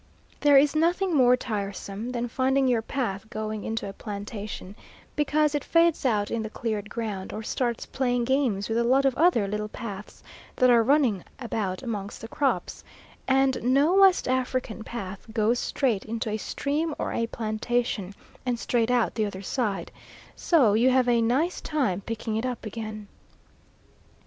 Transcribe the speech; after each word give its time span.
There 0.39 0.57
is 0.57 0.75
nothing 0.75 1.13
more 1.15 1.37
tiresome 1.37 2.09
than 2.11 2.27
finding 2.27 2.67
your 2.67 2.81
path 2.81 3.29
going 3.29 3.63
into 3.63 3.87
a 3.87 3.93
plantation, 3.93 4.75
because 5.15 5.53
it 5.53 5.63
fades 5.63 6.07
out 6.07 6.31
in 6.31 6.41
the 6.41 6.49
cleared 6.49 6.89
ground, 6.89 7.31
or 7.31 7.43
starts 7.43 7.85
playing 7.85 8.23
games 8.25 8.67
with 8.67 8.79
a 8.79 8.83
lot 8.83 9.05
of 9.05 9.13
other 9.15 9.47
little 9.47 9.67
paths 9.67 10.23
that 10.55 10.71
are 10.71 10.81
running 10.81 11.23
about 11.37 11.83
amongst 11.83 12.19
the 12.21 12.27
crops, 12.27 12.83
and 13.27 13.61
no 13.61 13.93
West 13.93 14.27
African 14.27 14.83
path 14.83 15.23
goes 15.31 15.59
straight 15.59 16.03
into 16.05 16.31
a 16.31 16.37
stream 16.37 16.95
or 16.97 17.13
a 17.13 17.27
plantation, 17.27 18.15
and 18.43 18.57
straight 18.57 18.89
out 18.89 19.13
the 19.13 19.27
other 19.27 19.43
side, 19.43 19.91
so 20.35 20.73
you 20.73 20.89
have 20.89 21.07
a 21.07 21.21
nice 21.21 21.61
time 21.61 22.01
picking 22.01 22.35
it 22.37 22.43
up 22.47 22.65
again. 22.65 23.07